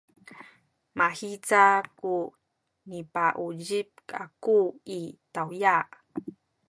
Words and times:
mahiza 0.97 1.63
ku 1.99 2.13
nikauzip 2.89 3.89
aku 4.21 4.57
i 4.97 4.99
tawya. 5.33 5.77